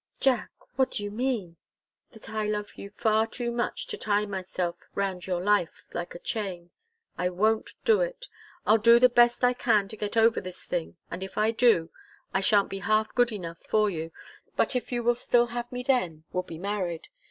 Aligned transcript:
"Jack 0.19 0.49
what 0.77 0.89
do 0.89 1.03
you 1.03 1.11
mean?" 1.11 1.57
"That 2.09 2.27
I 2.31 2.47
love 2.47 2.73
you 2.73 2.89
far 2.89 3.27
too 3.27 3.51
much 3.51 3.85
to 3.85 3.97
tie 3.99 4.25
myself 4.25 4.77
round 4.95 5.27
your 5.27 5.39
life, 5.39 5.85
like 5.93 6.15
a 6.15 6.19
chain. 6.19 6.71
I 7.19 7.29
won't 7.29 7.75
do 7.85 8.01
it. 8.01 8.25
I'll 8.65 8.79
do 8.79 8.99
the 8.99 9.09
best 9.09 9.43
I 9.43 9.53
can 9.53 9.87
to 9.89 9.95
get 9.95 10.17
over 10.17 10.41
this 10.41 10.63
thing 10.63 10.97
and 11.11 11.21
if 11.21 11.37
I 11.37 11.51
do 11.51 11.91
I 12.33 12.39
shan't 12.39 12.69
be 12.69 12.79
half 12.79 13.13
good 13.13 13.31
enough 13.31 13.59
for 13.59 13.91
you 13.91 14.11
but 14.55 14.75
if 14.75 14.91
you 14.91 15.03
will 15.03 15.13
still 15.13 15.45
have 15.45 15.71
me 15.71 15.83
then, 15.83 16.23
we'll 16.33 16.41
be 16.41 16.57
married. 16.57 17.09